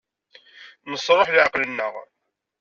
Nesṛuḥ 0.91 1.27
leɛqel-nneɣ. 1.31 1.93